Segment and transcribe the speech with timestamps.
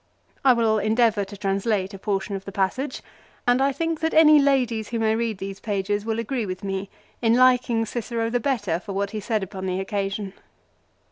[0.43, 3.03] I will endeavour to translate a portion of the passage,
[3.45, 6.89] and I think that any ladies who may read these pages will agree with me
[7.21, 10.33] in liking Cicero the better for what he said upon the occasion.